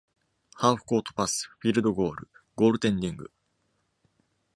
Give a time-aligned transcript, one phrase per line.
[0.55, 3.29] ハーフコートパス、フィールドゴール、ゴールテンディング。